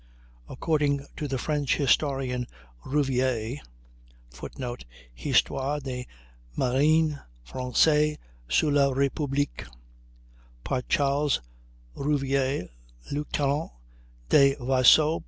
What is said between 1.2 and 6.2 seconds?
the French historian Rouvier [Footnote: "Histoire des